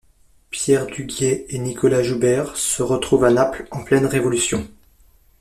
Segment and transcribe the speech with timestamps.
[0.49, 4.67] Pierre Duguied et Nicolas Joubert se retrouvent à Naples en pleine révolution.